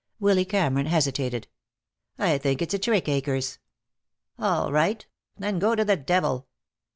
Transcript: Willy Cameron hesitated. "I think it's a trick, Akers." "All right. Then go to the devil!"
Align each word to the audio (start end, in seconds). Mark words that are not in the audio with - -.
Willy 0.19 0.45
Cameron 0.45 0.87
hesitated. 0.87 1.47
"I 2.17 2.39
think 2.39 2.59
it's 2.63 2.73
a 2.73 2.79
trick, 2.79 3.07
Akers." 3.07 3.59
"All 4.39 4.71
right. 4.71 5.05
Then 5.37 5.59
go 5.59 5.75
to 5.75 5.85
the 5.85 5.95
devil!" 5.95 6.47